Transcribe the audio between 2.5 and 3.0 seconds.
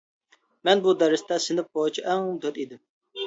ئىدىم.